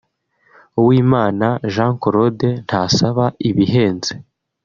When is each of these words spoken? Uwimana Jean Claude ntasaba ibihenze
Uwimana 0.79 1.47
Jean 1.73 1.93
Claude 2.01 2.49
ntasaba 2.67 3.25
ibihenze 3.49 4.13